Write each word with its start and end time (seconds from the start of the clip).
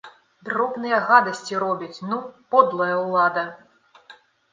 Дробныя 0.47 1.01
гадасці 1.09 1.59
робяць, 1.63 2.03
ну, 2.13 2.17
подлая 2.55 2.95
ўлада! 3.03 3.43